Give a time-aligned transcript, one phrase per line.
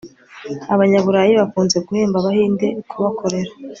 [0.73, 3.51] abanyaburayi bakunze guhemba abahinde kubakorera